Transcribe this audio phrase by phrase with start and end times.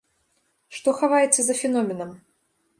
[0.77, 2.11] Што хаваецца за феноменам?